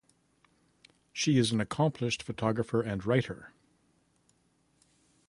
[1.13, 3.53] She is an accomplished photographer and writer.